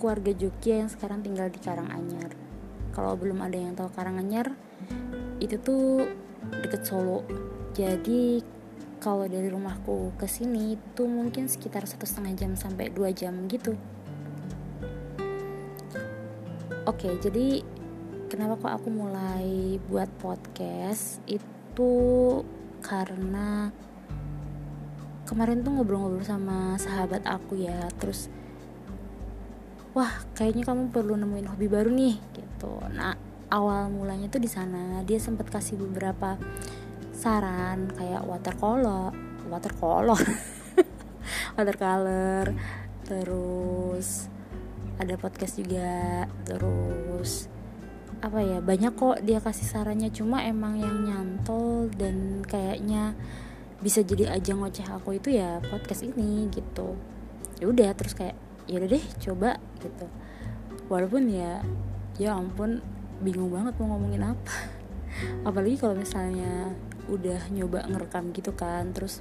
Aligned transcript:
aku 0.00 0.08
warga 0.08 0.32
Jogja 0.32 0.80
yang 0.80 0.88
sekarang 0.88 1.20
tinggal 1.20 1.52
di 1.52 1.60
Karanganyar. 1.60 2.32
Kalau 2.96 3.20
belum 3.20 3.36
ada 3.44 3.60
yang 3.60 3.76
tahu 3.76 3.92
Karanganyar 3.92 4.48
itu 5.44 5.60
tuh 5.60 6.08
deket 6.64 6.88
Solo. 6.88 7.20
Jadi 7.76 8.40
kalau 8.96 9.28
dari 9.28 9.52
rumahku 9.52 10.16
ke 10.16 10.24
sini 10.24 10.80
itu 10.80 11.04
mungkin 11.04 11.52
sekitar 11.52 11.84
satu 11.84 12.08
setengah 12.08 12.32
jam 12.32 12.56
sampai 12.56 12.88
dua 12.88 13.12
jam 13.12 13.44
gitu. 13.44 13.76
Oke 16.88 17.20
jadi 17.20 17.60
kenapa 18.32 18.56
kok 18.56 18.72
aku 18.80 18.88
mulai 18.88 19.76
buat 19.84 20.08
podcast? 20.16 21.20
Itu 21.28 21.92
karena 22.80 23.68
kemarin 25.28 25.60
tuh 25.60 25.76
ngobrol-ngobrol 25.76 26.24
sama 26.24 26.80
sahabat 26.80 27.20
aku 27.28 27.60
ya. 27.60 27.84
Terus 28.00 28.39
wah 30.00 30.24
kayaknya 30.32 30.64
kamu 30.64 30.88
perlu 30.88 31.12
nemuin 31.20 31.52
hobi 31.52 31.68
baru 31.68 31.92
nih 31.92 32.16
gitu. 32.32 32.72
Nah 32.88 33.12
awal 33.52 33.92
mulanya 33.92 34.32
tuh 34.32 34.40
di 34.40 34.48
sana 34.48 35.04
dia 35.04 35.20
sempat 35.20 35.52
kasih 35.52 35.76
beberapa 35.76 36.40
saran 37.12 37.92
kayak 37.92 38.24
watercolor 38.24 39.12
watercolor 39.52 40.16
watercolor 41.60 42.56
terus 43.04 44.32
ada 44.96 45.20
podcast 45.20 45.60
juga 45.60 46.24
terus 46.48 47.52
apa 48.20 48.40
ya 48.40 48.64
banyak 48.64 48.92
kok 48.96 49.20
dia 49.24 49.40
kasih 49.40 49.68
sarannya. 49.68 50.12
Cuma 50.12 50.44
emang 50.44 50.76
yang 50.80 50.96
nyantol 51.04 51.88
dan 51.92 52.44
kayaknya 52.44 53.16
bisa 53.80 54.04
jadi 54.04 54.36
ajang 54.36 54.60
ngoceh 54.60 54.84
aku 54.88 55.16
itu 55.16 55.36
ya 55.36 55.60
podcast 55.72 56.04
ini 56.04 56.48
gitu. 56.52 56.96
Ya 57.60 57.68
udah 57.68 57.92
terus 57.96 58.12
kayak 58.12 58.36
ya 58.70 58.78
deh 58.78 59.04
coba 59.18 59.58
gitu. 59.82 60.06
Walaupun 60.86 61.26
ya 61.26 61.58
ya 62.22 62.38
ampun 62.38 62.78
bingung 63.18 63.50
banget 63.50 63.74
mau 63.82 63.98
ngomongin 63.98 64.30
apa. 64.30 64.54
Apalagi 65.48 65.74
kalau 65.82 65.98
misalnya 65.98 66.70
udah 67.10 67.50
nyoba 67.50 67.82
ngerekam 67.90 68.30
gitu 68.30 68.54
kan 68.54 68.94
terus 68.94 69.18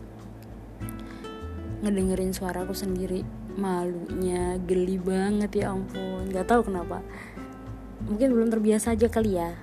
ngedengerin 1.82 2.36
suaraku 2.36 2.78
sendiri 2.78 3.26
malunya 3.58 4.62
geli 4.62 5.02
banget 5.02 5.66
ya 5.66 5.74
ampun. 5.74 6.30
Nggak 6.30 6.46
tahu 6.46 6.70
kenapa. 6.70 7.02
Mungkin 8.06 8.30
belum 8.32 8.54
terbiasa 8.54 8.94
aja 8.94 9.10
kali 9.10 9.36
ya. 9.36 9.58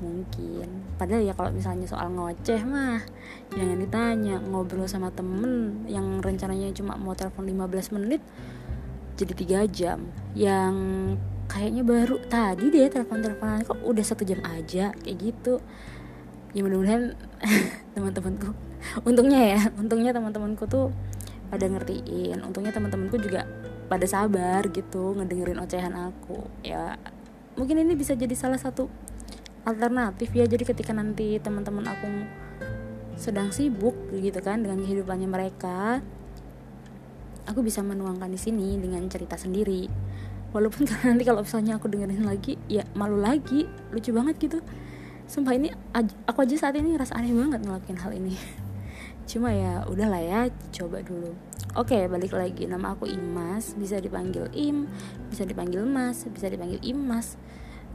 Mungkin. 0.00 0.96
Padahal 0.96 1.24
ya 1.24 1.36
kalau 1.36 1.52
misalnya 1.52 1.84
soal 1.84 2.08
ngoceh 2.10 2.64
mah 2.64 3.04
jangan 3.52 3.78
ditanya. 3.78 4.36
Ngobrol 4.40 4.88
sama 4.88 5.12
temen 5.12 5.84
yang 5.86 6.24
rencananya 6.24 6.72
cuma 6.72 6.96
mau 6.96 7.12
telepon 7.12 7.44
15 7.44 7.96
menit 8.00 8.24
jadi 9.16 9.32
tiga 9.32 9.58
jam. 9.66 9.98
Yang 10.36 10.74
kayaknya 11.48 11.82
baru 11.82 12.16
tadi 12.28 12.68
deh 12.68 12.92
telepon 12.92 13.24
teleponan 13.24 13.64
kok 13.64 13.80
udah 13.80 14.04
satu 14.04 14.22
jam 14.22 14.44
aja? 14.44 14.92
Kayak 14.92 15.16
gitu. 15.18 15.54
Ya 16.52 16.60
mudah-mudahan 16.64 17.16
teman-temanku 17.96 18.52
untungnya 19.02 19.56
ya 19.56 19.60
untungnya 19.74 20.14
teman-temanku 20.14 20.68
tuh 20.68 20.92
pada 21.48 21.64
ngertiin. 21.66 22.44
Untungnya 22.44 22.70
teman-temanku 22.76 23.16
juga 23.18 23.48
pada 23.86 24.04
sabar 24.04 24.66
gitu 24.70 25.16
ngedengerin 25.16 25.58
ocehan 25.64 25.96
aku. 25.96 26.44
Ya 26.60 27.00
mungkin 27.56 27.80
ini 27.80 27.96
bisa 27.96 28.12
jadi 28.12 28.36
salah 28.36 28.60
satu 28.60 28.92
alternatif 29.64 30.30
ya. 30.36 30.44
Jadi 30.44 30.62
ketika 30.68 30.92
nanti 30.92 31.40
teman-teman 31.40 31.88
aku 31.88 32.08
sedang 33.16 33.48
sibuk 33.48 33.96
gitu 34.12 34.44
kan 34.44 34.60
dengan 34.60 34.84
kehidupannya 34.84 35.24
mereka 35.24 36.04
aku 37.46 37.62
bisa 37.62 37.80
menuangkan 37.80 38.28
di 38.28 38.38
sini 38.38 38.76
dengan 38.76 39.06
cerita 39.06 39.38
sendiri. 39.38 39.86
Walaupun 40.50 40.84
karena 40.84 41.06
nanti 41.14 41.24
kalau 41.24 41.42
misalnya 41.46 41.78
aku 41.78 41.86
dengerin 41.86 42.26
lagi 42.26 42.58
ya 42.66 42.82
malu 42.98 43.16
lagi 43.16 43.64
lucu 43.94 44.10
banget 44.10 44.36
gitu. 44.42 44.58
Sumpah 45.26 45.58
ini 45.58 45.74
aku 46.26 46.46
aja 46.46 46.54
saat 46.54 46.78
ini 46.78 46.94
rasa 46.94 47.18
aneh 47.18 47.34
banget 47.34 47.62
ngelakuin 47.62 47.98
hal 47.98 48.12
ini. 48.14 48.34
Cuma 49.30 49.50
ya 49.50 49.82
udahlah 49.86 50.22
ya 50.22 50.40
coba 50.74 51.02
dulu. 51.02 51.34
Oke 51.74 52.06
balik 52.06 52.34
lagi. 52.34 52.66
Nama 52.66 52.94
aku 52.94 53.10
Imas 53.10 53.74
bisa 53.74 53.98
dipanggil 53.98 54.50
Im 54.54 54.86
bisa 55.30 55.42
dipanggil 55.42 55.82
Mas 55.82 56.26
bisa 56.30 56.46
dipanggil 56.46 56.78
Imas. 56.82 57.38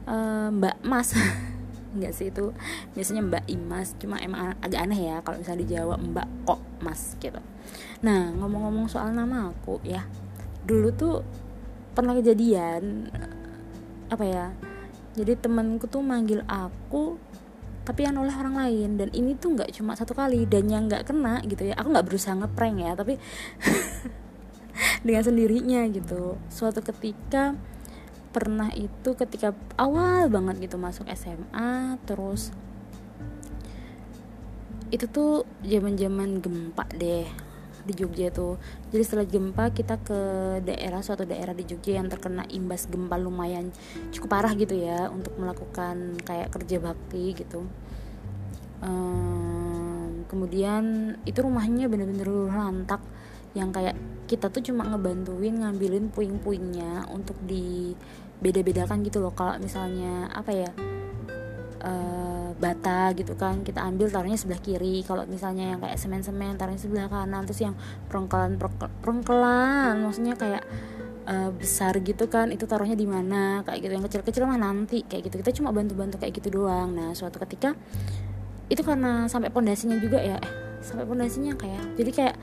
Uh, 0.04 0.52
Mbak 0.52 0.76
Mas. 0.84 1.16
Enggak 1.96 2.12
sih 2.16 2.28
itu. 2.28 2.52
Biasanya 2.92 3.24
Mbak 3.24 3.44
Imas 3.48 3.96
cuma 3.96 4.20
emang 4.20 4.56
agak 4.60 4.80
aneh 4.80 5.00
ya 5.12 5.16
kalau 5.24 5.40
misalnya 5.40 5.64
dijawab 5.64 5.98
Mbak 6.04 6.28
kok 6.44 6.60
Mas 6.84 7.16
gitu 7.16 7.51
nah 8.02 8.34
ngomong-ngomong 8.34 8.90
soal 8.90 9.14
nama 9.14 9.50
aku 9.50 9.78
ya. 9.86 10.06
Dulu 10.66 10.88
tuh 10.94 11.22
pernah 11.92 12.16
kejadian 12.16 13.12
apa 14.12 14.24
ya 14.28 14.46
jadi 15.12 15.36
temanku 15.36 15.88
tuh 15.88 16.00
manggil 16.00 16.40
aku 16.48 17.20
tapi 17.82 18.06
yang 18.06 18.16
oleh 18.16 18.32
orang 18.32 18.56
lain. 18.56 18.90
Dan 18.96 19.08
ini 19.12 19.36
tuh 19.36 19.58
nggak 19.58 19.74
cuma 19.76 19.92
satu 19.92 20.16
kali 20.16 20.48
dan 20.48 20.70
yang 20.70 20.88
nggak 20.88 21.04
kena 21.04 21.42
gitu 21.44 21.68
ya. 21.68 21.74
Aku 21.76 21.92
nggak 21.92 22.06
berusaha 22.08 22.32
ngeprank 22.38 22.76
ya 22.80 22.92
tapi 22.96 23.20
dengan 25.06 25.22
sendirinya 25.26 25.84
gitu. 25.92 26.40
Suatu 26.48 26.80
ketika 26.80 27.58
pernah 28.32 28.72
itu 28.72 29.12
ketika 29.12 29.52
awal 29.76 30.32
banget 30.32 30.64
gitu 30.64 30.80
masuk 30.80 31.04
SMA 31.12 32.00
terus 32.08 32.48
itu 34.88 35.04
tuh 35.04 35.44
zaman 35.60 36.00
zaman 36.00 36.40
gempa 36.40 36.88
deh 36.96 37.28
di 37.82 37.92
Jogja 37.98 38.30
tuh 38.30 38.58
jadi 38.94 39.02
setelah 39.02 39.26
gempa 39.26 39.74
kita 39.74 39.98
ke 40.02 40.20
daerah 40.62 41.02
suatu 41.02 41.26
daerah 41.26 41.54
di 41.54 41.66
Jogja 41.66 41.98
yang 41.98 42.06
terkena 42.06 42.46
imbas 42.50 42.86
gempa 42.86 43.18
lumayan 43.18 43.74
cukup 44.14 44.28
parah 44.38 44.52
gitu 44.54 44.78
ya 44.78 45.10
untuk 45.10 45.34
melakukan 45.36 46.18
kayak 46.22 46.48
kerja 46.54 46.76
bakti 46.80 47.36
gitu. 47.36 47.66
Um, 48.82 50.26
kemudian 50.26 51.14
itu 51.22 51.38
rumahnya 51.38 51.86
bener-bener 51.86 52.26
lantak 52.50 52.98
yang 53.54 53.70
kayak 53.70 53.94
kita 54.26 54.48
tuh 54.48 54.64
cuma 54.64 54.88
ngebantuin 54.88 55.60
ngambilin 55.60 56.08
puing-puingnya 56.10 57.06
untuk 57.12 57.36
di 57.44 57.94
beda-bedakan 58.42 59.04
gitu 59.06 59.22
loh. 59.22 59.30
Kalau 59.36 59.60
misalnya 59.60 60.32
apa 60.32 60.50
ya 60.50 60.70
uh, 61.82 62.54
bata 62.56 63.12
gitu 63.12 63.34
kan 63.34 63.66
kita 63.66 63.82
ambil 63.82 64.08
taruhnya 64.08 64.38
sebelah 64.38 64.62
kiri. 64.62 65.02
Kalau 65.02 65.26
misalnya 65.26 65.76
yang 65.76 65.80
kayak 65.82 65.98
semen-semen 65.98 66.54
taruhnya 66.56 66.80
sebelah 66.80 67.10
kanan. 67.10 67.44
Terus 67.44 67.60
yang 67.66 67.74
perengkelan 68.08 68.56
perengkelan 69.02 70.00
maksudnya 70.00 70.38
kayak 70.38 70.62
uh, 71.26 71.50
besar 71.52 71.98
gitu 72.00 72.30
kan 72.30 72.54
itu 72.54 72.64
taruhnya 72.64 72.94
di 72.94 73.04
mana? 73.04 73.66
Kayak 73.66 73.78
gitu 73.82 73.92
yang 73.92 74.04
kecil-kecil 74.06 74.42
mah 74.46 74.58
nanti 74.62 75.02
kayak 75.04 75.28
gitu. 75.28 75.42
Kita 75.42 75.50
cuma 75.58 75.74
bantu-bantu 75.74 76.22
kayak 76.22 76.38
gitu 76.38 76.62
doang. 76.62 76.94
Nah 76.94 77.12
suatu 77.12 77.42
ketika 77.42 77.74
itu 78.70 78.80
karena 78.80 79.28
sampai 79.28 79.52
pondasinya 79.52 80.00
juga 80.00 80.16
ya 80.16 80.40
eh 80.40 80.52
sampai 80.80 81.04
pondasinya 81.04 81.52
kayak 81.60 81.94
jadi 81.94 82.10
kayak 82.10 82.36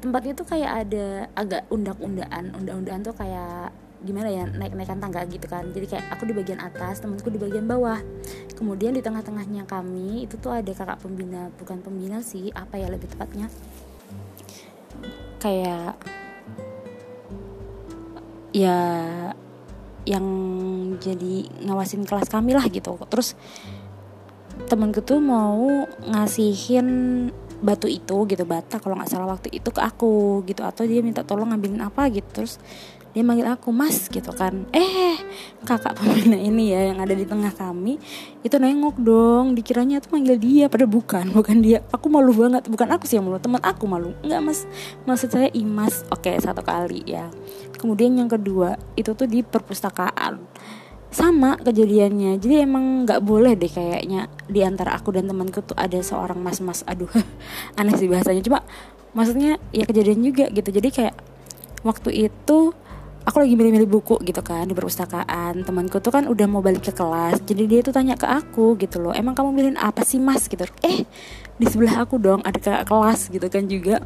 tempatnya 0.00 0.32
tuh 0.32 0.46
kayak 0.48 0.70
ada 0.86 1.06
agak 1.36 1.62
undak-undaan 1.68 2.56
undak-undaan 2.56 3.00
tuh 3.04 3.12
kayak 3.12 3.70
gimana 4.00 4.32
ya 4.32 4.48
naik-naikan 4.48 4.96
tangga 4.96 5.20
gitu 5.28 5.44
kan. 5.44 5.68
Jadi 5.76 5.86
kayak 5.86 6.08
aku 6.16 6.24
di 6.24 6.34
bagian 6.34 6.60
atas 6.60 7.04
temanku 7.04 7.28
di 7.28 7.36
bagian 7.36 7.68
bawah. 7.68 8.00
Kemudian 8.56 8.96
di 8.96 9.04
tengah-tengahnya 9.04 9.68
kami 9.68 10.24
itu 10.24 10.40
tuh 10.40 10.56
ada 10.56 10.72
kakak 10.72 11.04
pembina 11.04 11.52
bukan 11.60 11.84
pembina 11.84 12.24
sih 12.24 12.48
apa 12.56 12.80
ya 12.80 12.88
lebih 12.88 13.12
tepatnya. 13.12 13.52
Kayak 15.40 16.00
ya 18.56 18.78
yang 20.08 20.26
jadi 20.96 21.34
ngawasin 21.68 22.08
kelas 22.08 22.32
kami 22.32 22.56
lah 22.56 22.64
gitu. 22.72 22.96
Terus 23.04 23.36
temanku 24.68 25.04
tuh 25.04 25.20
mau 25.20 25.84
ngasihin 26.08 26.88
batu 27.60 27.84
itu 27.84 28.24
gitu 28.24 28.48
bata 28.48 28.80
kalau 28.80 28.96
nggak 28.96 29.12
salah 29.12 29.28
waktu 29.28 29.52
itu 29.52 29.68
ke 29.68 29.80
aku 29.84 30.40
gitu. 30.48 30.64
Atau 30.64 30.88
dia 30.88 31.04
minta 31.04 31.20
tolong 31.20 31.52
ngambilin 31.52 31.84
apa 31.84 32.08
gitu. 32.08 32.28
Terus 32.32 32.56
dia 33.10 33.26
manggil 33.26 33.46
aku 33.50 33.74
mas 33.74 34.06
gitu 34.06 34.30
kan. 34.30 34.70
Eh 34.70 35.18
kakak 35.66 35.98
pembina 35.98 36.38
ini 36.38 36.70
ya 36.70 36.94
yang 36.94 37.02
ada 37.02 37.10
di 37.10 37.26
tengah 37.26 37.50
kami 37.50 37.98
itu 38.46 38.54
nengok 38.54 38.96
dong. 39.02 39.58
Dikiranya 39.58 39.98
tuh 39.98 40.14
manggil 40.14 40.38
dia 40.38 40.70
pada 40.70 40.86
bukan 40.86 41.34
bukan 41.34 41.58
dia. 41.58 41.82
Aku 41.90 42.06
malu 42.06 42.30
banget 42.30 42.70
bukan 42.70 42.88
aku 42.94 43.10
sih 43.10 43.18
yang 43.18 43.26
malu 43.26 43.42
teman 43.42 43.58
aku 43.66 43.90
malu. 43.90 44.14
Nggak 44.22 44.40
mas. 44.46 44.60
Maksud 45.10 45.28
saya 45.34 45.48
imas 45.50 46.06
oke 46.14 46.30
satu 46.38 46.62
kali 46.62 47.02
ya. 47.02 47.26
Kemudian 47.74 48.14
yang 48.14 48.30
kedua 48.30 48.78
itu 48.94 49.10
tuh 49.10 49.26
di 49.26 49.42
perpustakaan. 49.42 50.38
Sama 51.10 51.58
kejadiannya 51.58 52.38
jadi 52.38 52.62
emang 52.62 53.02
nggak 53.02 53.26
boleh 53.26 53.58
deh 53.58 53.66
kayaknya 53.66 54.30
di 54.46 54.62
antara 54.62 54.94
aku 54.94 55.10
dan 55.10 55.26
temanku 55.26 55.58
tuh 55.66 55.74
ada 55.74 55.98
seorang 55.98 56.38
mas-mas. 56.38 56.86
Aduh 56.86 57.10
aneh 57.78 57.98
sih 57.98 58.06
bahasanya. 58.06 58.46
Cuma 58.46 58.62
maksudnya 59.18 59.58
ya 59.74 59.82
kejadian 59.82 60.22
juga 60.22 60.46
gitu. 60.54 60.70
Jadi 60.70 60.88
kayak 60.94 61.18
waktu 61.82 62.30
itu 62.30 62.70
aku 63.30 63.46
lagi 63.46 63.54
milih-milih 63.54 63.86
buku 63.86 64.18
gitu 64.26 64.42
kan 64.42 64.66
di 64.66 64.74
perpustakaan. 64.74 65.62
Temanku 65.62 66.02
tuh 66.02 66.10
kan 66.10 66.26
udah 66.26 66.46
mau 66.50 66.58
balik 66.58 66.90
ke 66.90 66.92
kelas 66.92 67.46
jadi 67.46 67.62
dia 67.70 67.80
tuh 67.86 67.94
tanya 67.94 68.18
ke 68.18 68.26
aku 68.26 68.74
gitu 68.82 68.98
loh 68.98 69.14
emang 69.14 69.38
kamu 69.38 69.50
milih 69.54 69.72
apa 69.78 70.02
sih 70.02 70.18
mas? 70.18 70.50
Gitu. 70.50 70.66
Eh 70.82 71.06
di 71.56 71.66
sebelah 71.70 72.02
aku 72.02 72.18
dong 72.18 72.42
ada 72.42 72.58
kakak 72.58 72.90
kelas 72.90 73.30
gitu 73.30 73.46
kan 73.46 73.64
juga. 73.70 74.02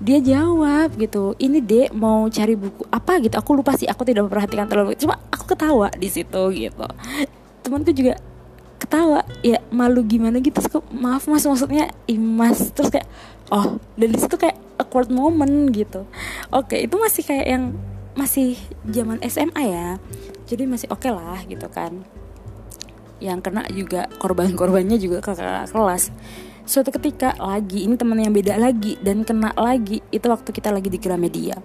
Dia 0.00 0.20
jawab 0.20 0.96
gitu 0.96 1.36
ini 1.36 1.60
dek 1.60 1.92
mau 1.92 2.24
cari 2.32 2.56
buku 2.56 2.88
apa? 2.88 3.20
Gitu. 3.20 3.36
Aku 3.36 3.52
lupa 3.52 3.76
sih 3.76 3.86
aku 3.86 4.08
tidak 4.08 4.26
memperhatikan 4.26 4.66
terlalu. 4.66 4.96
Cuma 4.96 5.20
aku 5.28 5.52
ketawa 5.52 5.92
di 5.92 6.08
situ 6.08 6.42
gitu. 6.56 6.88
Temanku 7.60 7.92
juga 7.92 8.16
ketawa 8.80 9.24
ya 9.44 9.60
malu 9.68 10.00
gimana 10.02 10.40
gitu? 10.40 10.64
Terus 10.64 10.82
maaf 10.96 11.28
mas 11.28 11.44
maksudnya 11.44 11.92
imas. 12.08 12.72
Terus 12.72 12.88
kayak 12.88 13.08
oh 13.52 13.78
dan 14.00 14.08
di 14.10 14.18
situ 14.18 14.34
kayak 14.34 14.65
awkward 14.96 15.12
moment 15.12 15.68
gitu. 15.76 16.08
Oke 16.48 16.80
itu 16.80 16.96
masih 16.96 17.20
kayak 17.20 17.46
yang 17.52 17.76
masih 18.16 18.56
zaman 18.88 19.20
SMA 19.28 19.62
ya. 19.68 20.00
Jadi 20.48 20.64
masih 20.64 20.88
oke 20.88 21.04
okay 21.04 21.12
lah 21.12 21.44
gitu 21.44 21.68
kan. 21.68 22.00
Yang 23.20 23.38
kena 23.44 23.68
juga 23.68 24.08
korban-korbannya 24.16 24.96
juga 24.96 25.20
ke 25.20 25.36
kelas. 25.68 26.08
Suatu 26.64 26.88
ketika 26.96 27.36
lagi 27.36 27.84
ini 27.84 28.00
teman 28.00 28.24
yang 28.24 28.32
beda 28.32 28.56
lagi 28.56 28.96
dan 29.04 29.20
kena 29.20 29.52
lagi 29.52 30.00
itu 30.08 30.24
waktu 30.32 30.48
kita 30.48 30.72
lagi 30.72 30.88
di 30.88 30.96
Gramedia. 30.96 31.60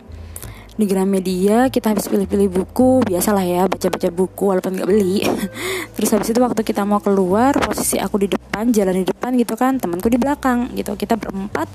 Di 0.75 0.83
Gramedia 0.83 1.71
kita 1.71 1.95
habis 1.95 2.11
pilih-pilih 2.11 2.51
buku 2.51 3.07
biasalah 3.07 3.47
ya 3.47 3.63
baca-baca 3.71 4.11
buku 4.11 4.43
walaupun 4.43 4.75
nggak 4.75 4.89
beli. 4.91 5.23
Terus 5.95 6.09
habis 6.11 6.35
itu 6.35 6.39
waktu 6.43 6.67
kita 6.67 6.83
mau 6.83 6.99
keluar 6.99 7.55
posisi 7.55 7.95
aku 7.95 8.27
di 8.27 8.27
depan 8.27 8.75
jalan 8.75 8.99
di 8.99 9.07
depan 9.07 9.39
gitu 9.39 9.55
kan 9.55 9.79
temanku 9.79 10.11
di 10.11 10.19
belakang 10.19 10.75
gitu. 10.75 10.99
Kita 10.99 11.15
berempat 11.15 11.71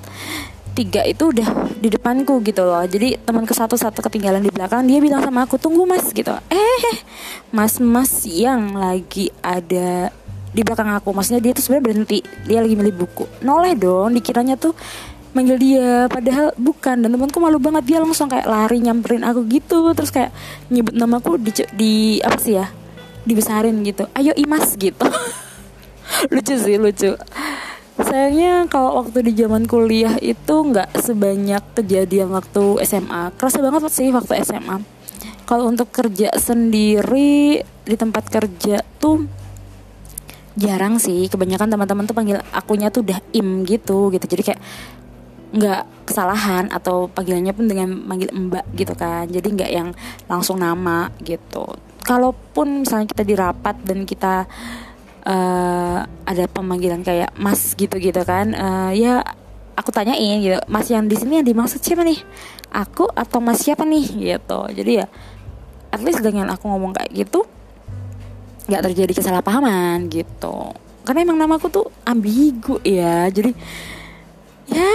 tiga 0.76 1.00
itu 1.08 1.32
udah 1.32 1.72
di 1.80 1.88
depanku 1.88 2.44
gitu 2.44 2.60
loh. 2.68 2.84
Jadi 2.84 3.16
teman 3.24 3.48
ke 3.48 3.56
satu 3.56 3.80
satu 3.80 4.04
ketinggalan 4.04 4.44
di 4.44 4.52
belakang 4.52 4.84
dia 4.84 5.00
bilang 5.00 5.24
sama 5.24 5.48
aku 5.48 5.56
tunggu 5.56 5.88
mas 5.88 6.04
gitu. 6.12 6.36
Eh 6.52 6.94
mas 7.48 7.80
mas 7.80 8.28
yang 8.28 8.76
lagi 8.76 9.32
ada 9.40 10.12
di 10.52 10.60
belakang 10.60 10.92
aku. 10.92 11.16
Maksudnya 11.16 11.40
dia 11.40 11.52
tuh 11.56 11.64
sebenarnya 11.64 11.84
berhenti 11.88 12.18
dia 12.44 12.60
lagi 12.60 12.76
milih 12.76 12.92
buku. 12.92 13.24
Noleh 13.40 13.72
dong 13.72 14.12
dikiranya 14.12 14.60
tuh 14.60 14.76
manggil 15.32 15.56
dia 15.56 16.12
padahal 16.12 16.52
bukan. 16.60 17.00
Dan 17.00 17.08
temanku 17.08 17.40
malu 17.40 17.56
banget 17.56 17.96
dia 17.96 17.98
langsung 18.04 18.28
kayak 18.28 18.44
lari 18.44 18.84
nyamperin 18.84 19.24
aku 19.24 19.48
gitu 19.48 19.96
terus 19.96 20.12
kayak 20.12 20.36
nyebut 20.68 20.92
namaku 20.92 21.40
di 21.40 21.50
di 21.72 21.92
apa 22.20 22.36
sih 22.36 22.60
ya 22.60 22.68
dibesarin 23.24 23.80
gitu. 23.80 24.04
Ayo 24.12 24.36
imas 24.36 24.76
gitu. 24.76 25.08
Lucu 26.32 26.54
sih 26.54 26.78
lucu 26.78 27.18
sayangnya 27.96 28.68
kalau 28.68 29.00
waktu 29.00 29.32
di 29.32 29.32
zaman 29.40 29.64
kuliah 29.64 30.20
itu 30.20 30.52
nggak 30.52 30.96
sebanyak 31.00 31.62
kejadian 31.72 32.28
waktu 32.32 32.84
SMA 32.84 33.32
kerasa 33.40 33.64
banget 33.64 33.88
sih 33.88 34.12
waktu 34.12 34.44
SMA 34.44 34.96
kalau 35.46 35.70
untuk 35.70 35.94
kerja 35.94 36.34
sendiri 36.34 37.62
di 37.62 37.94
tempat 37.94 38.26
kerja 38.26 38.82
tuh 38.98 39.30
jarang 40.58 40.98
sih. 40.98 41.30
Kebanyakan 41.30 41.70
teman-teman 41.70 42.04
tuh 42.08 42.16
panggil 42.18 42.42
akunya 42.50 42.90
tuh 42.90 43.06
udah 43.06 43.22
im 43.30 43.62
gitu 43.62 44.10
gitu. 44.10 44.26
Jadi 44.26 44.42
kayak 44.42 44.60
nggak 45.54 45.82
kesalahan 46.10 46.66
atau 46.74 47.06
panggilannya 47.06 47.54
pun 47.54 47.70
dengan 47.70 47.94
manggil 47.94 48.34
mbak 48.34 48.66
gitu 48.74 48.98
kan. 48.98 49.30
Jadi 49.30 49.46
nggak 49.54 49.70
yang 49.70 49.88
langsung 50.26 50.58
nama 50.58 51.14
gitu. 51.22 51.78
Kalaupun 52.02 52.82
misalnya 52.82 53.06
kita 53.06 53.22
di 53.22 53.34
rapat 53.38 53.78
dan 53.86 54.02
kita 54.02 54.50
uh, 55.26 56.06
ada 56.24 56.44
pemanggilan 56.46 57.02
kayak 57.02 57.34
mas 57.36 57.74
gitu 57.74 57.98
gitu 57.98 58.22
kan. 58.22 58.54
Uh, 58.54 58.92
ya 58.94 59.26
aku 59.76 59.92
tanyain 59.92 60.40
gitu 60.40 60.58
mas 60.70 60.88
yang 60.88 61.04
di 61.10 61.18
sini 61.18 61.42
yang 61.42 61.46
dimaksud 61.46 61.82
siapa 61.82 62.06
nih? 62.06 62.22
Aku 62.70 63.10
atau 63.12 63.42
mas 63.42 63.60
siapa 63.60 63.82
nih? 63.82 64.06
Gitu. 64.06 64.60
Jadi 64.72 64.92
ya 65.02 65.06
at 65.90 66.00
least 66.02 66.22
dengan 66.22 66.50
aku 66.54 66.70
ngomong 66.70 66.94
kayak 66.94 67.10
gitu 67.12 67.44
nggak 68.66 68.82
terjadi 68.90 69.12
kesalahpahaman 69.22 70.10
gitu. 70.10 70.74
Karena 71.06 71.22
emang 71.22 71.38
namaku 71.38 71.70
tuh 71.70 71.86
ambigu 72.02 72.82
ya. 72.82 73.30
Jadi 73.30 73.54
ya 74.66 74.90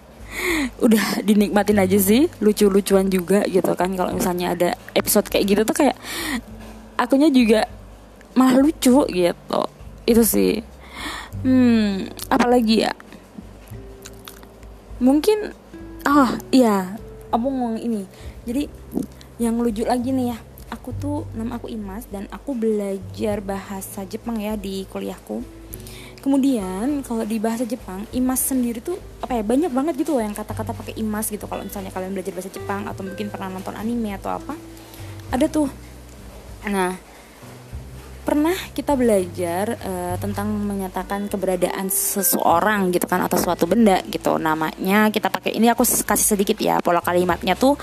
udah 0.86 1.22
dinikmatin 1.22 1.78
aja 1.78 1.98
sih 1.98 2.26
lucu-lucuan 2.42 3.06
juga 3.06 3.46
gitu 3.46 3.70
kan. 3.78 3.94
Kalau 3.94 4.10
misalnya 4.10 4.58
ada 4.58 4.70
episode 4.94 5.30
kayak 5.30 5.44
gitu 5.46 5.62
tuh 5.62 5.76
kayak 5.86 5.96
akunya 6.98 7.30
juga 7.30 7.64
malah 8.34 8.58
lucu 8.60 9.04
gitu. 9.08 9.60
Itu 10.06 10.22
sih. 10.22 10.62
Hmm 11.42 12.10
apalagi 12.28 12.86
ya? 12.88 12.92
Mungkin 15.00 15.54
oh 16.06 16.30
iya. 16.52 16.98
Aku 17.30 17.46
ngomong 17.46 17.78
ini. 17.78 18.04
Jadi 18.44 18.66
yang 19.38 19.56
lucu 19.62 19.86
lagi 19.86 20.10
nih 20.10 20.34
ya. 20.34 20.38
Aku 20.70 20.94
tuh 20.94 21.26
nama 21.34 21.58
aku 21.58 21.66
Imas 21.66 22.06
dan 22.10 22.30
aku 22.30 22.54
belajar 22.54 23.42
bahasa 23.42 24.06
Jepang 24.06 24.38
ya 24.38 24.54
di 24.54 24.86
kuliahku. 24.86 25.42
Kemudian 26.20 27.00
kalau 27.00 27.24
di 27.24 27.40
bahasa 27.40 27.64
Jepang 27.64 28.04
Imas 28.12 28.44
sendiri 28.44 28.84
tuh 28.84 29.00
apa 29.24 29.40
ya 29.40 29.42
banyak 29.42 29.72
banget 29.72 30.04
gitu 30.04 30.14
loh 30.14 30.22
yang 30.22 30.36
kata-kata 30.36 30.76
pakai 30.76 30.94
Imas 31.00 31.32
gitu. 31.32 31.48
Kalau 31.48 31.64
misalnya 31.64 31.88
kalian 31.90 32.12
belajar 32.12 32.36
bahasa 32.36 32.52
Jepang 32.52 32.84
atau 32.86 33.02
mungkin 33.02 33.32
pernah 33.32 33.48
nonton 33.48 33.72
anime 33.72 34.14
atau 34.20 34.36
apa 34.36 34.54
ada 35.32 35.46
tuh. 35.48 35.72
Nah 36.68 37.09
pernah 38.30 38.54
kita 38.70 38.94
belajar 38.94 39.74
uh, 39.82 40.14
tentang 40.22 40.46
menyatakan 40.54 41.26
keberadaan 41.26 41.90
seseorang 41.90 42.94
gitu 42.94 43.10
kan 43.10 43.26
atau 43.26 43.34
suatu 43.34 43.66
benda 43.66 43.98
gitu. 44.06 44.38
Namanya 44.38 45.10
kita 45.10 45.26
pakai 45.26 45.58
ini 45.58 45.66
aku 45.66 45.82
kasih 45.82 46.38
sedikit 46.38 46.54
ya 46.62 46.78
pola 46.78 47.02
kalimatnya 47.02 47.58
tuh 47.58 47.74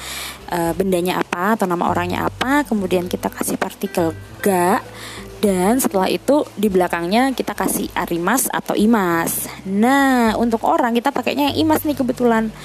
uh, 0.55 0.71
bendanya 0.71 1.19
apa 1.19 1.59
atau 1.59 1.67
nama 1.67 1.91
orangnya 1.91 2.31
apa 2.31 2.63
kemudian 2.63 3.11
kita 3.11 3.27
kasih 3.27 3.59
partikel 3.59 4.15
ga 4.39 4.79
dan 5.43 5.83
setelah 5.83 6.07
itu 6.07 6.47
di 6.55 6.71
belakangnya 6.71 7.35
kita 7.35 7.51
kasih 7.51 7.91
arimas 7.91 8.47
atau 8.47 8.71
imas. 8.71 9.51
Nah 9.67 10.31
untuk 10.39 10.63
orang 10.63 10.95
kita 10.95 11.11
pakainya 11.11 11.51
yang 11.51 11.67
imas 11.67 11.83
nih 11.83 11.99
kebetulan. 11.99 12.55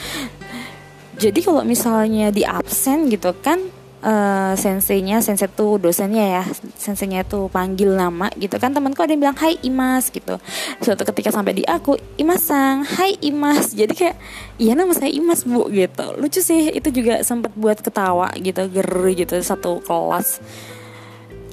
Jadi 1.18 1.42
kalau 1.42 1.66
misalnya 1.66 2.30
di 2.30 2.46
absen 2.46 3.10
gitu 3.10 3.34
kan 3.42 3.81
uh, 4.02 4.52
senseinya 4.58 5.22
sensei 5.22 5.48
tuh 5.48 5.78
dosennya 5.78 6.42
ya 6.42 6.42
senseinya 6.76 7.22
tuh 7.22 7.48
panggil 7.48 7.94
nama 7.94 8.28
gitu 8.36 8.58
kan. 8.58 8.74
Temanku 8.74 9.00
ada 9.00 9.14
yang 9.14 9.22
bilang 9.22 9.38
Hai 9.38 9.56
Imas 9.62 10.10
gitu. 10.10 10.36
Suatu 10.82 11.02
ketika 11.08 11.30
sampai 11.30 11.62
di 11.62 11.64
aku 11.64 11.96
Imas 12.18 12.42
sang 12.44 12.84
Hai 12.84 13.16
Imas. 13.22 13.72
Jadi 13.72 13.94
kayak 13.94 14.16
iya 14.58 14.74
nama 14.74 14.92
saya 14.92 15.10
Imas 15.14 15.46
bu 15.46 15.70
gitu. 15.70 16.06
Lucu 16.18 16.42
sih 16.42 16.74
itu 16.74 16.88
juga 16.90 17.22
sempat 17.22 17.54
buat 17.54 17.80
ketawa 17.80 18.34
gitu 18.36 18.66
geri 18.68 19.22
gitu 19.22 19.38
satu 19.40 19.80
kelas. 19.80 20.42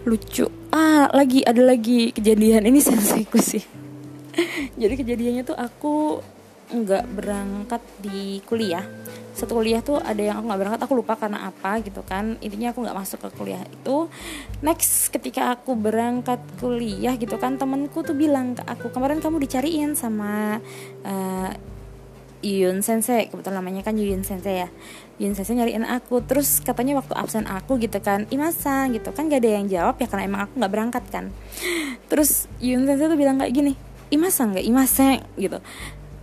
Lucu. 0.03 0.49
Ah 0.73 1.09
lagi 1.13 1.45
ada 1.45 1.61
lagi 1.61 2.11
kejadian 2.11 2.65
ini 2.65 2.81
senseiku 2.89 3.39
sih. 3.39 3.63
Jadi 4.79 4.93
kejadiannya 4.95 5.43
tuh 5.43 5.57
aku 5.57 6.23
nggak 6.69 7.05
berangkat 7.17 7.81
di 8.01 8.39
kuliah. 8.45 8.85
Satu 9.33 9.57
kuliah 9.57 9.79
tuh 9.79 9.97
ada 9.97 10.19
yang 10.19 10.37
aku 10.37 10.45
nggak 10.51 10.59
berangkat 10.59 10.81
aku 10.83 10.93
lupa 10.99 11.13
karena 11.17 11.49
apa 11.49 11.81
gitu 11.81 12.05
kan. 12.05 12.37
Intinya 12.43 12.69
aku 12.75 12.85
nggak 12.85 12.97
masuk 12.97 13.19
ke 13.25 13.29
kuliah 13.39 13.63
itu. 13.65 14.05
Next 14.61 15.09
ketika 15.09 15.57
aku 15.57 15.73
berangkat 15.73 16.39
kuliah 16.61 17.17
gitu 17.17 17.39
kan 17.41 17.57
temenku 17.57 18.05
tuh 18.05 18.13
bilang 18.13 18.53
ke 18.53 18.63
aku 18.67 18.93
kemarin 18.93 19.17
kamu 19.17 19.41
dicariin 19.41 19.97
sama 19.97 20.61
uh, 21.07 21.51
Yun 22.39 22.79
Sensei 22.79 23.27
kebetulan 23.27 23.59
namanya 23.59 23.83
kan 23.83 23.97
Yun 23.97 24.21
Sensei 24.23 24.63
ya. 24.63 24.69
Yun 25.19 25.35
Sensei 25.35 25.57
nyariin 25.57 25.83
aku 25.83 26.21
terus 26.23 26.61
katanya 26.63 27.01
waktu 27.01 27.11
absen 27.17 27.49
aku 27.49 27.81
gitu 27.81 27.99
kan 27.99 28.29
Imasa 28.31 28.87
gitu 28.93 29.11
kan 29.11 29.27
gak 29.27 29.43
ada 29.43 29.51
yang 29.59 29.65
jawab 29.67 29.99
ya 29.99 30.07
karena 30.07 30.23
emang 30.29 30.41
aku 30.47 30.53
nggak 30.61 30.71
berangkat 30.71 31.03
kan. 31.09 31.25
Terus 32.07 32.45
Yun 32.61 32.85
Sensei 32.85 33.09
tuh 33.09 33.17
bilang 33.17 33.41
kayak 33.41 33.55
gini 33.55 33.73
Imasa 34.13 34.47
nggak? 34.47 34.65
Imase 34.67 35.23
gitu 35.35 35.59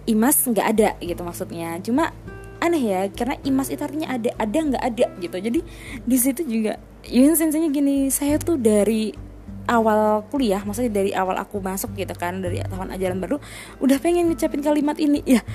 Imas 0.07 0.47
nggak 0.47 0.67
ada 0.67 0.89
gitu 1.03 1.21
maksudnya. 1.27 1.79
Cuma 1.83 2.15
aneh 2.63 2.83
ya 2.83 3.01
karena 3.13 3.37
imas 3.45 3.69
itu 3.69 3.83
artinya 3.85 4.15
ada 4.15 4.31
ada 4.39 4.59
nggak 4.59 4.85
ada 4.85 5.07
gitu. 5.21 5.37
Jadi 5.37 5.61
di 6.03 6.17
situ 6.17 6.43
juga 6.47 6.79
Yun 7.07 7.39
sensenya 7.39 7.71
gini 7.71 8.11
saya 8.11 8.35
tuh 8.35 8.59
dari 8.59 9.15
awal 9.71 10.27
kuliah 10.31 10.63
maksudnya 10.63 11.03
dari 11.03 11.11
awal 11.15 11.39
aku 11.39 11.59
masuk 11.63 11.95
gitu 11.99 12.15
kan 12.15 12.39
dari 12.39 12.63
tahun 12.63 12.95
ajaran 12.95 13.19
baru 13.19 13.39
udah 13.83 13.99
pengen 14.03 14.27
ngucapin 14.27 14.63
kalimat 14.63 14.99
ini. 14.99 15.23
Ya 15.23 15.47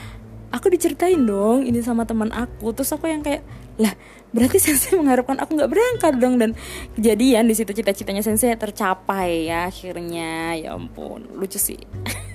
aku 0.56 0.72
diceritain 0.72 1.20
dong 1.20 1.68
ini 1.68 1.84
sama 1.84 2.08
teman 2.08 2.32
aku. 2.32 2.72
Terus 2.72 2.96
aku 2.96 3.12
yang 3.12 3.20
kayak 3.20 3.44
lah 3.80 3.92
berarti 4.32 4.64
sensei 4.64 4.96
mengharapkan 4.96 5.44
aku 5.44 5.60
nggak 5.60 5.72
berangkat 5.72 6.14
dong. 6.24 6.40
Dan 6.40 6.56
kejadian 6.96 7.52
di 7.52 7.56
situ 7.56 7.76
cita-citanya 7.76 8.24
sensei 8.24 8.56
tercapai 8.56 9.52
ya 9.52 9.68
akhirnya. 9.68 10.56
Ya 10.56 10.72
ampun 10.72 11.28
lucu 11.36 11.60
sih 11.60 11.84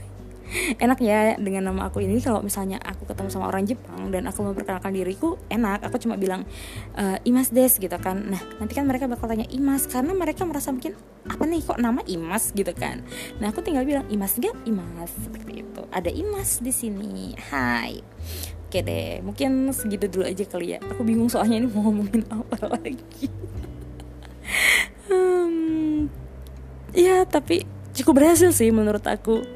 enak 0.77 0.99
ya 1.03 1.35
dengan 1.39 1.73
nama 1.73 1.89
aku 1.89 2.03
ini. 2.03 2.19
Kalau 2.21 2.41
misalnya 2.41 2.81
aku 2.83 3.09
ketemu 3.09 3.29
sama 3.33 3.49
orang 3.51 3.65
Jepang 3.67 4.11
dan 4.11 4.27
aku 4.29 4.43
memperkenalkan 4.47 4.93
diriku 4.93 5.37
enak. 5.49 5.87
Aku 5.87 5.97
cuma 6.01 6.17
bilang 6.19 6.45
e, 6.95 7.21
Imas 7.29 7.53
Des 7.53 7.77
gitu 7.77 7.97
kan. 8.01 8.19
Nah 8.27 8.41
nanti 8.59 8.73
kan 8.73 8.85
mereka 8.89 9.07
bakal 9.07 9.29
tanya 9.31 9.47
Imas 9.51 9.87
karena 9.87 10.13
mereka 10.13 10.43
merasa 10.45 10.73
mungkin 10.73 10.97
apa 11.27 11.43
nih 11.45 11.61
kok 11.65 11.79
nama 11.81 12.01
Imas? 12.07 12.55
gitu 12.57 12.73
kan. 12.73 13.03
Nah 13.43 13.51
aku 13.51 13.61
tinggal 13.61 13.85
bilang 13.85 14.07
Imas 14.09 14.39
gak? 14.39 14.55
Imas. 14.65 15.13
Seperti 15.13 15.67
itu. 15.67 15.83
Ada 15.93 16.11
Imas 16.11 16.63
di 16.63 16.73
sini. 16.73 17.35
Hai. 17.51 18.01
Oke 18.67 18.83
deh, 18.83 19.23
mungkin 19.23 19.71
segitu 19.71 20.11
dulu 20.11 20.27
aja 20.27 20.43
kali 20.43 20.75
ya. 20.75 20.79
Aku 20.91 21.07
bingung 21.07 21.31
soalnya 21.31 21.63
ini 21.63 21.71
mau 21.71 21.87
ngomongin 21.87 22.27
apa 22.27 22.59
lagi. 22.75 23.31
hmm, 25.07 26.11
ya, 26.91 27.23
tapi 27.31 27.63
cukup 27.95 28.21
berhasil 28.21 28.51
sih 28.51 28.75
menurut 28.75 29.07
aku 29.07 29.56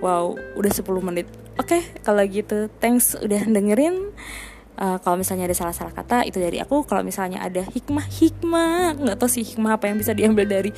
wow 0.00 0.34
udah 0.56 0.72
10 0.72 0.84
menit 1.02 1.26
Oke, 1.58 1.82
okay, 1.82 1.90
kalau 2.06 2.22
gitu, 2.22 2.70
thanks 2.78 3.18
udah 3.18 3.42
dengerin. 3.42 4.14
Uh, 4.78 4.94
kalau 5.02 5.18
misalnya 5.18 5.50
ada 5.50 5.58
salah-salah 5.58 5.90
kata 5.90 6.22
itu 6.22 6.38
dari 6.38 6.62
aku. 6.62 6.86
Kalau 6.86 7.02
misalnya 7.02 7.42
ada 7.42 7.66
hikmah-hikmah, 7.66 8.94
nggak 8.94 9.18
tahu 9.18 9.26
sih 9.26 9.42
hikmah 9.42 9.74
apa 9.74 9.90
yang 9.90 9.98
bisa 9.98 10.14
diambil 10.14 10.46
dari 10.46 10.70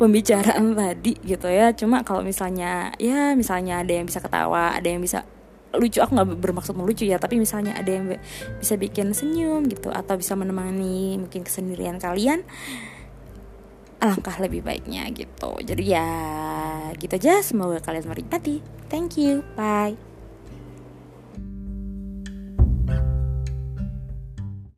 pembicaraan 0.00 0.72
tadi 0.72 1.20
gitu 1.20 1.52
ya. 1.52 1.76
Cuma 1.76 2.00
kalau 2.00 2.24
misalnya 2.24 2.96
ya 2.96 3.36
misalnya 3.36 3.84
ada 3.84 3.92
yang 3.92 4.08
bisa 4.08 4.24
ketawa, 4.24 4.72
ada 4.72 4.88
yang 4.88 5.04
bisa 5.04 5.28
lucu 5.76 6.00
aku 6.00 6.16
nggak 6.16 6.40
bermaksud 6.40 6.72
melucu 6.72 7.04
ya 7.04 7.20
tapi 7.20 7.36
misalnya 7.36 7.76
ada 7.76 7.92
yang 7.92 8.16
bisa 8.56 8.80
bikin 8.80 9.12
senyum 9.12 9.68
gitu 9.68 9.92
atau 9.92 10.16
bisa 10.16 10.32
menemani 10.32 11.20
mungkin 11.20 11.44
kesendirian 11.44 12.00
kalian 12.00 12.40
alangkah 14.00 14.40
lebih 14.40 14.64
baiknya 14.64 15.04
gitu 15.12 15.52
jadi 15.60 15.84
ya 15.84 16.08
gitu 16.98 17.14
aja. 17.16 17.44
Semoga 17.44 17.78
kalian 17.84 18.08
menikmati 18.08 18.64
thank 18.88 19.20
you. 19.20 19.42
Bye 19.54 20.05